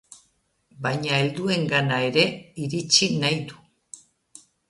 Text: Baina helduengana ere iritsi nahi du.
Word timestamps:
Baina 0.85 1.11
helduengana 1.17 1.99
ere 2.07 2.23
iritsi 2.63 3.11
nahi 3.27 3.39
du. 3.51 3.61